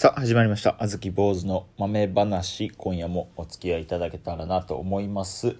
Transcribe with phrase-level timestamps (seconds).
[0.00, 5.56] さあ始まりました「あずき坊主の豆話」今夜もお付き合いいただけたらなと思います。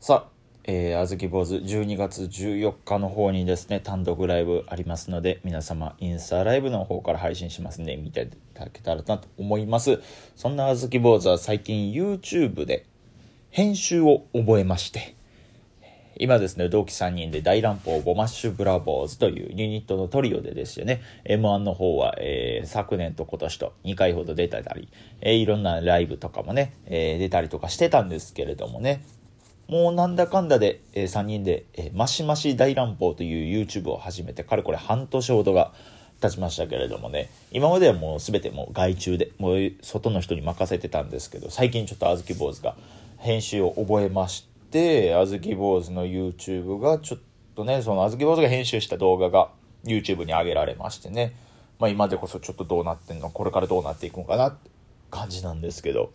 [0.00, 0.30] さあ
[0.64, 10.00] えー、あずき坊主12月14日の方にですね単独ライブありますので皆様インスタライブの方から配信しますんで見ていただけたらなと思います。
[10.34, 12.84] そんなあずき坊主は最近 YouTube で
[13.50, 15.14] 編集を覚えまして
[16.20, 24.90] 今ですね、同期3人で大乱暴ボマッシュブラボーズというユニットのトリオでですよね、M1 の方は、えー、昨年と今年と2回ほど出たり、
[25.22, 29.02] えー、いろんなライブとかもね、えー、出たりとかしてたんですけれどもね、
[29.66, 35.72] もうなんだかんだで、えー、3人で、えー、マシマシ大乱暴という YouTube を始めて、かれこれ半年ほどが
[36.20, 42.76] 経ちましたけれどもね、今まではもう全てもう外注で、もう外の人に任せてたんですけど、最近ちょっとあずき坊主が
[43.16, 44.49] 編集を覚えまし、て、
[45.14, 47.20] あずき坊主の YouTube がちょっ
[47.56, 49.50] とね、そのあずき坊主が編集した動画が
[49.84, 51.34] YouTube に上げられましてね、
[51.78, 54.70] まあ今でこそちょっとどうなってんの、これからどうなっていくのかなって
[55.10, 56.12] 感じなんですけど、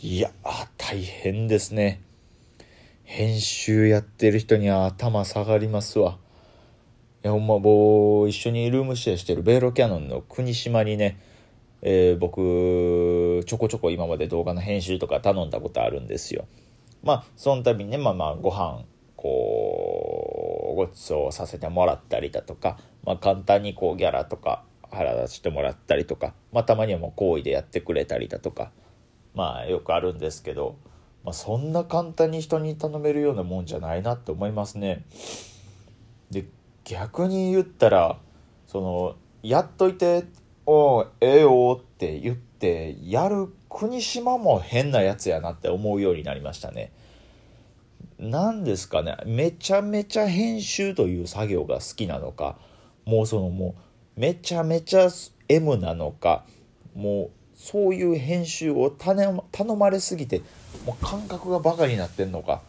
[0.00, 0.30] いや、
[0.76, 2.02] 大変ですね。
[3.04, 6.18] 編集やってる人には頭下がりますわ。
[7.24, 11.18] いや、ほんまもう一緒にルームシェアしてるベーロキャノンの国島にね、
[11.80, 16.46] えー、僕、ちょこちょこ今まで動画の編集とか頼んだことあるんですよ。
[17.02, 18.84] まあその度にねまあまあご飯
[19.16, 28.70] こうごちそうさせてもらったりだとか、まあ、簡単にこうギャラとか払わせてもらったりとか、まあ、たまにはもう好意でやってくれたりだとか
[29.34, 30.76] まあよくあるんですけど、
[31.24, 35.04] まあ、そんな簡単に人に頼めるようなもんじゃないなって思いますね。
[36.30, 36.46] で
[36.84, 38.18] 逆に言ったら
[38.66, 40.24] そのやっといて
[40.64, 46.90] 「おええよ」って言ってやる国島も変なやつやなって思うようになりましたね。
[48.18, 52.58] 何ですかねめちゃめちゃ編集という作業が好きなのか
[53.04, 53.76] もうそのも
[54.16, 55.08] うめちゃめちゃ
[55.48, 56.44] M なのか
[56.96, 60.42] もうそういう編集を頼まれすぎて
[60.84, 62.62] もう感覚がバカになってんのか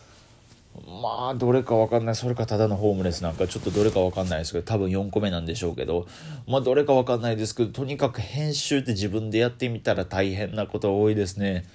[0.86, 2.16] まあどれか分かんない。
[2.16, 6.08] それかただのホームレスなんかちょっとどれか分かんないですけど多分4個目なんでしょうけど
[6.48, 11.66] まあどれか分かんないですけどとにかく編集って自分でやってみたら大変なこと多いですね。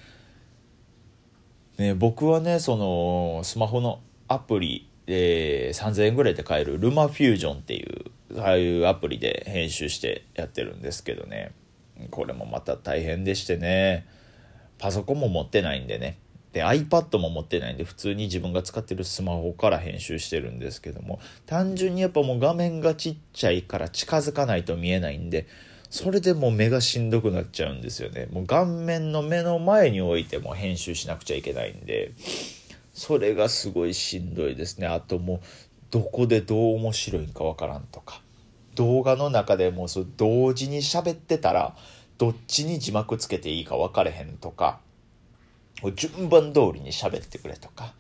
[1.78, 11.53] ね僕はねそのスマホのアプリで3000円ぐらいで買えるルマフュージョンっていうああいうアプリで編集してやってるんですけどね。
[12.10, 14.06] これもまた大変でしてね。
[14.78, 16.19] パソコンも持ってないんでね。
[16.54, 25.48] で iPad も持ってないんで普通に自分が使ってるスマホから編集してるんですけども単純にやっぱもう画面がちっちゃいから近づかないと見えないんで
[25.91, 28.26] それでもう目がしんどくなっちゃうんですよね。
[28.32, 32.12] もう顔面の目の前に置いても編集しなくちゃいけないんで
[32.92, 34.86] それがすごいしんどいですね。
[34.86, 35.41] あともう
[35.91, 38.21] どこでどう面白いんかわからんとか。
[38.76, 41.76] 動画の中でもうそ同時に喋ってたら
[42.19, 44.81] どっちに字幕つけていいか分かれへんとか
[45.94, 47.94] 順番通りに喋ってくれとか、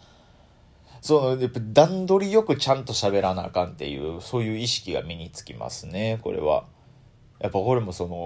[1.00, 6.64] その、やっぱ段取りよくちゃんと喋らなあかんっていう、そういう意識が身につきますね、これは。
[7.40, 8.16] やっぱこれもその、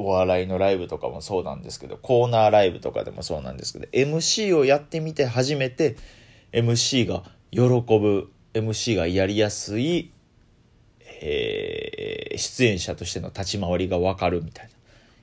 [0.00, 5.96] お笑いのライブとかもそうなんですけど、コーナーライブとかでもそうなんですけど、MC をやってみて初めて、
[6.52, 10.12] MC が喜ぶ、MC がやりやすい、
[11.20, 14.77] えー、出演者としての立ち回りがわかるみたいな。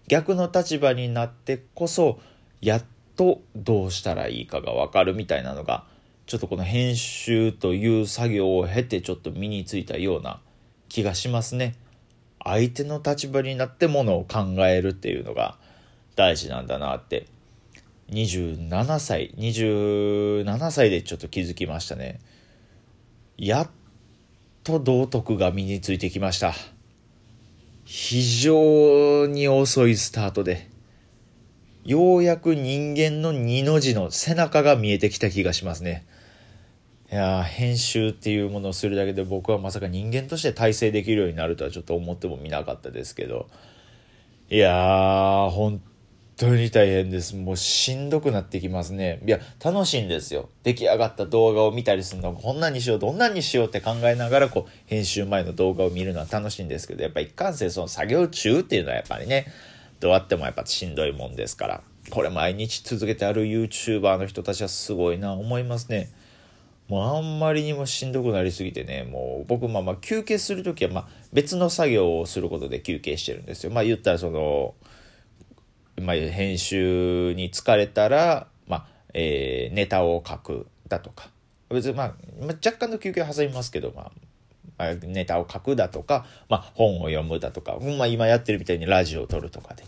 [0.07, 2.19] 逆の立場になってこそ
[2.61, 2.83] やっ
[3.15, 5.85] とどうしたらいいかが分かるみたいなのが
[6.25, 10.39] ちょっとこの編集という作業を経てちょっと身についたような
[10.89, 11.75] 気がしますね。
[12.43, 15.57] 相手の立場になってものを考えるっていうのが
[16.15, 17.27] 大事なんだなって。
[18.11, 22.19] 27歳27歳でちょっと気づきましたね。
[23.37, 23.69] やっ
[24.63, 26.53] と道徳が身についてきました。
[27.85, 30.69] 非常に遅いスタートで、
[31.85, 36.05] ようやく人間の二の字の背中が見えてきた気がしますね。
[37.11, 43.47] いや編集っていうものをするだけで僕はまさか人間として体制できるようになるとはちょっと思ってもみなかったですけど、
[44.49, 45.79] いやー、本
[46.37, 47.35] 当に大変です。
[47.35, 49.21] もうしんどくなってきますね。
[49.25, 50.49] いや、楽しいんですよ。
[50.63, 59.47] 出来上がった動画を見たりするのこんなにしよう、どんなにしようって考えながら、こう、編集前の動画を見るのは楽しいんですけど、やっぱ一貫性その作業中っていうのはやっぱりね、
[59.99, 61.81] どうあってもやっぱしんどいもんですから。
[62.09, 66.09] これ毎日続けてある YouTuber の人たちはすごいな、思いますね。
[66.87, 73.71] もうあんまりにもしんどくなりすぎてね、もう僕まあまあ休憩するときはまあ別の作業をすることで休憩してるんですよ。
[73.71, 74.75] まあ言ったらその、
[76.01, 81.29] まあ、編集に疲れたら、まあ、えー、ネタを書くだとか。
[81.69, 84.11] 別に、まあ、まあ、若干の休憩は挟みますけど、まあ、
[84.77, 89.83] まあ、ネタを書くだとか、まあ、本を読むだとか、まあ、今やってるみたいにラジオを撮るとかで、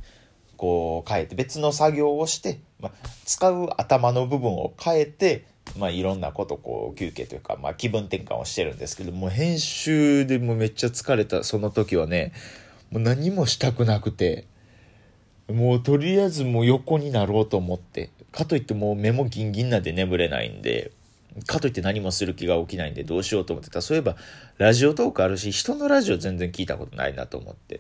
[0.58, 2.92] こう変えて別の作業をして、まあ、
[3.26, 5.46] 使う頭の部分を変えて、
[5.78, 12.34] まあ、いろんなことこう休憩というか、まあ、気分転換をしてるんですけども編集でもめっちゃ疲れたその時はね
[12.92, 14.48] もう何もしたくなくて
[15.50, 18.10] もうとりあえずもう横になろうと思って。
[18.32, 20.92] かといってもう目もギンギンなんで眠れないんで。
[21.46, 23.70] かといって何もする気が起きないんでどうしようと思って。
[23.70, 24.16] たそういえば
[24.58, 27.80] ラジオトークあるし人のラジオ全然聞いたことないなと思って。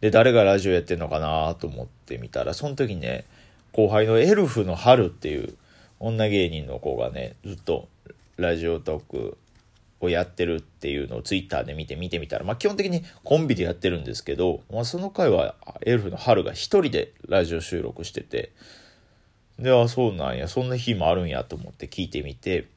[0.00, 3.24] で誰がラジオやってんのかなと思ってみたらその時ね
[3.72, 5.56] 後輩のエルフの春っていう
[6.00, 7.88] 女芸人の子がねずっと
[8.36, 9.38] ラジオトーク
[10.00, 18.52] をやってるっていうのをツイッターで見て見てみたら、まあ、基本的にコンビでやってるんですけど、まあ、その回はエルフの春が一人でラジオ収録してて
[19.58, 22.68] であそうなんやそんな日もあるんやと思って聞いてみて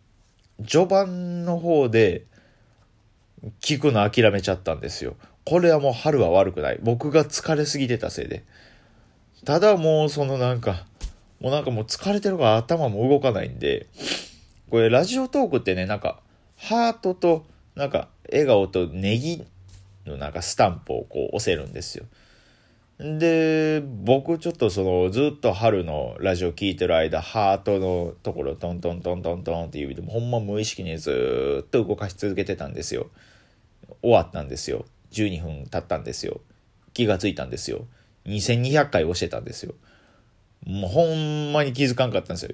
[0.67, 2.25] 序盤の方で
[3.59, 5.15] 聞くの諦めちゃったんですよ。
[5.45, 6.79] これはもう春は悪くない。
[6.83, 8.43] 僕が疲れすぎてたせいで。
[9.45, 10.85] ただもうそのなんか
[11.41, 13.87] もうなんかもう疲れてるから頭も動かないんで、
[14.69, 16.19] これラジオトークってね、なんか、
[16.61, 19.43] ハートと、なんか、笑顔とネギ
[20.05, 22.05] のなんかスタンプをこう押せるんですよ。
[22.99, 33.07] で、僕ちょっとそのずっと春のラジオ聞いてる間、ハートのところトントントントントンって指でほんま無意識にずっと動かし続けてたんですよ。
[34.03, 34.85] 終わったんですよ。
[35.13, 36.41] 12分経ったんですよ。
[36.93, 37.87] 気がついたんですよ。
[38.25, 39.73] 2200回押してたんですよ。
[40.63, 42.53] もうほんまに気づかんかったんですよ。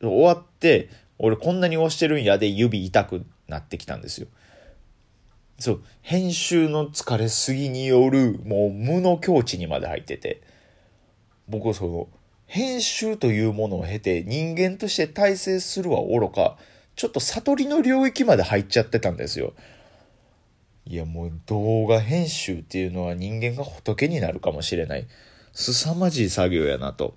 [0.00, 0.90] 終わって、
[1.22, 4.28] 俺こんなに押してるんやで指痛くなってきたんですよ。
[5.58, 10.40] そう、編集の疲れすぎによる、もう無の境地にまで入ってて、
[11.46, 12.08] 僕はその、
[12.46, 16.56] 編集というものを経て人間として大成するは愚か、
[16.96, 19.52] ちょっと悟りの領域まで入っちゃってたんですよ。
[20.86, 25.06] いやもう動画編集っていうのは人間が仏になるかもしれない。
[25.52, 27.14] 凄まじい作業やなと。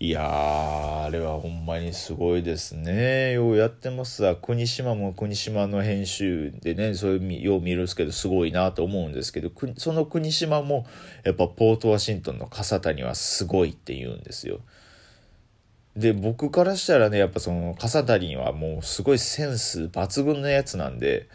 [0.00, 3.32] いやー、あれはほんまにすごいですね。
[3.32, 4.34] ようやってますわ。
[4.34, 10.84] 国島も国島の編集でね、そういうよう見るんですけど、すごいなと思うんですけど、その国島も、
[11.22, 14.58] やっぱポートワシントンの笠谷はすごいって言うんですよ。
[15.96, 21.28] で、僕からしたらね、やっぱその笠谷はもうすごいセンス抜群のやつなんで、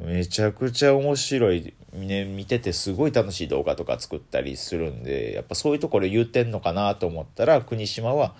[0.00, 8.34] めちゃくちゃ面白い、ね、見ててすごい楽しい動画とか作ったりするんでやっぱそういうところ言うてんのかなと思ったら国島は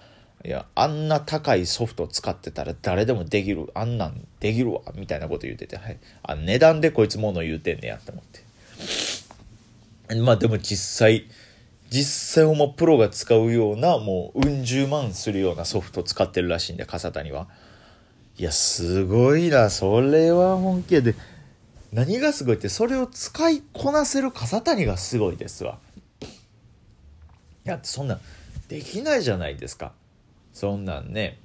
[0.44, 8.44] いやあんな高いソフト使ってたら誰でもできるあんなんできるわみたいなこと言ってて、はい、あ値段でこいつもの言うてんねやと思って。
[10.20, 11.26] まあでも実際
[11.90, 17.48] 実際ほんまプロが使うようなもううん十万するようなソフト使ってるらしいんで笠谷は。
[18.38, 21.14] いやすごいなそれは本気で。
[21.96, 25.78] 何がすごいってそれを使いこなせる笠谷がすごいですわ。
[26.20, 26.26] い
[27.64, 28.20] やそんなん
[28.68, 29.92] できないじゃないですか。
[30.52, 31.40] そんなんね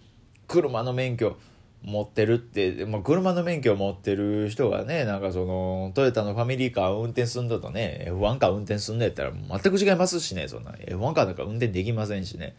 [0.50, 1.38] 車の免許
[1.84, 10.72] 持ってるって、まあ、車の免許を持ってる人がねなんかそのトヨタのファミリーカーを運転すんだとね F1 カー運転すんだやったら全く違いますしねそんな。
[10.72, 12.58] F1 カーなんか運転できませんしね。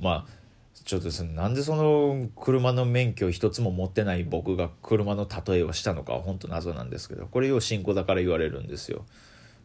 [0.00, 0.43] まあ
[0.84, 9.04] ちょっとですねなんでその車の免許一つも持ってない僕が車の例えをしたのかは本当謎なんですけどこれを新子だから言われるんですよ。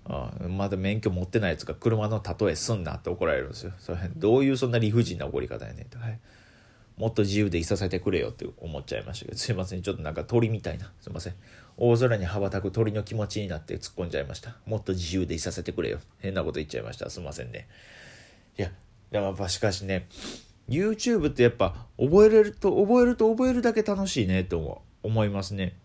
[0.06, 3.74] あまだ免許持ってないやつが車の例えすんなって怒られるんですよ。
[3.78, 6.20] それどういうそんな理不尽な怒り方やねんと、はい。
[6.98, 9.82] もっと自由でいさせてくれよって思っちゃいましたけど、すいません。
[9.82, 10.92] ちょっとなんか鳥みたいな。
[11.00, 11.34] すいません。
[11.78, 14.58] 大空に羽ばたく鳥の気持ちになって突っ込んじゃいました。
[14.66, 16.00] もっと自由でいさせてくれよ。
[16.20, 17.10] 変なこと言っちゃいました。
[17.10, 17.68] すいませんね。
[18.58, 18.72] いや、
[19.12, 20.08] やっぱしかしね、
[20.70, 25.76] YouTube ってやっぱ覚えれると覚えると覚えるだけ楽しいねと思いますね。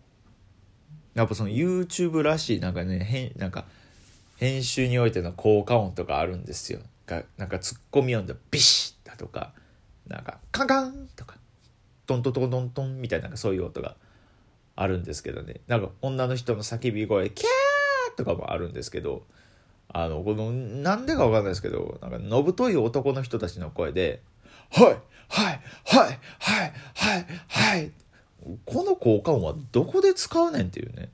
[1.13, 3.65] やっぱその YouTube らしいなんかね変なんか
[4.37, 6.79] 編集においての効果音とかあるんですよ。
[7.05, 9.53] がなんかツッコミ音でビシッだとか
[10.07, 11.37] なんかカンカンとか
[12.05, 13.95] トントントントントンみたいなそういう音が
[14.75, 19.23] あるんですけどねなんか女の人の叫び声キャーとかもあるんですけど
[19.87, 24.21] あのこのなんでかわかんないですけどなんかのぶとい男の人たちの声で
[24.71, 24.97] はい、
[25.29, 27.91] はい、はい、はい、はい、はい。
[28.65, 31.09] この効果音はどこで使うねんっていうね。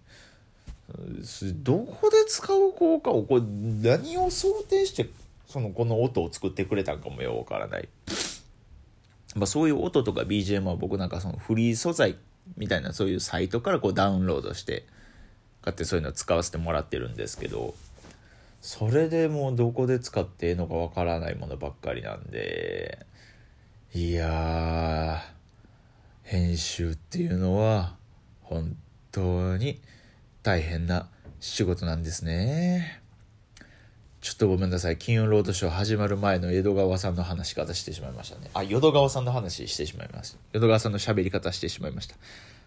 [1.63, 5.09] どこで使う効果音これ何を想定して
[5.47, 7.87] そのこの音を作ってくれたんかもようわからない。
[9.35, 12.17] まあ、そういう音とか BGM は僕なんかそのフリー素材
[12.57, 14.85] みたいなそういうサイトからこうダウンロードして
[15.61, 17.73] 買ってそういうの使わせてもらってるんですけど
[18.61, 23.05] それでもうどこで使っていいのかわからないものばっかりなんで
[23.93, 25.21] いや
[26.23, 27.95] 編集っていうのは
[28.41, 28.77] 本
[29.11, 29.81] 当に
[30.43, 31.09] 大変な
[31.41, 33.01] 仕事なんですね。
[34.21, 34.97] ちょっとごめんなさい。
[34.97, 38.49] 金曜ロードショー始まる前の江戸川さんの話し方してしまいましたね。
[38.53, 40.37] あ、淀川さんの話してしまいました。
[40.53, 42.15] 淀川さんの喋り方してしまいました。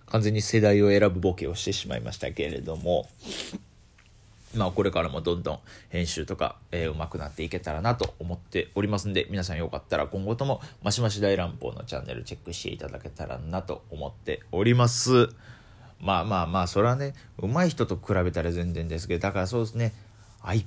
[0.07, 3.09] 完全に世代を選ぶボケをしてしまいましたけれども、
[4.57, 5.59] まあこれからもどんどん
[5.89, 15.29] 編集とか、えー、上手くなっていけたらなと思っておりますんで、皆さんよかったら今後ともマシマシ大乱暴のチャンネルチェックしていただけたらなと思っております。
[16.01, 19.95] まあまあまあ、それはね、上手い人と比べたら全然ですけど、だからそうですね、
[20.43, 20.67] I、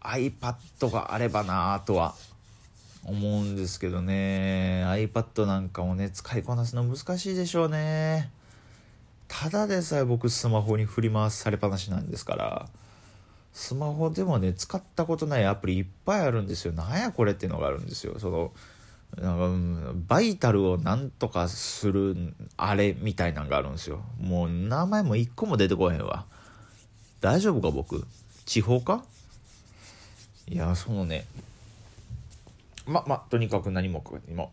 [0.00, 2.14] iPad があればなとは
[3.04, 8.30] 思うんですけどね、iPad なんかもね、使いこなすの難しいでしょうね。
[9.26, 12.68] ただでさえ僕スマホに振り回されっぱなしなんですから、
[13.52, 16.72] スマホでもね、使ったことないアプリいっぱいあるんですよ。
[16.72, 18.18] なんやこれっていうのがあるんですよ。
[18.18, 18.52] その、
[19.16, 24.02] なんか、バイタルをなんとかするあれみたいなんがあるんですよ。
[24.20, 26.26] もう名前も一個も出てこへんわ。
[27.20, 28.06] 大丈夫か僕？
[28.44, 29.04] 地方か？
[30.46, 31.26] いや、そのね、
[32.86, 34.52] ま、ま、とにかく何もかにも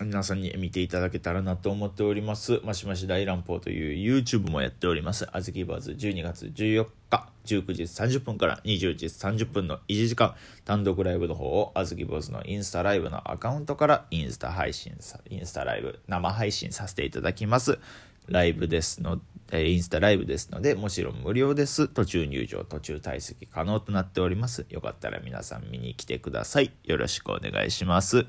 [0.00, 2.60] 皆さんに見ていただけたらなと思っております。
[2.64, 5.26] マシマシ大乱暴という YouTube もやっております。
[5.32, 10.34] あずきバーズ12月14日19時30分から20時30分の1時間
[10.64, 17.78] 単独ライブの方をあずき坊主のインスタライブのアカウントからインスタ配信さ、インスタライブ生配信させていただきます。
[18.26, 19.20] ライブですの、
[19.52, 21.88] えインスタライブですので、もちろん無料です。
[21.88, 24.64] 途中入場、途中退席可能となっております。
[24.70, 26.72] よかったら皆さん見に来てください。
[26.84, 28.26] よろしくお願いします。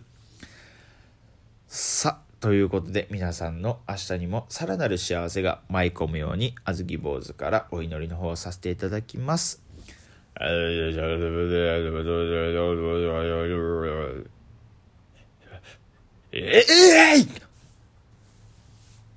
[1.67, 9.63] さあ、ということで皆さんの明日にもさらなる幸せが舞い込むように、あずき坊主からお祈りの方をさせていただきます。
[16.31, 17.44] ええー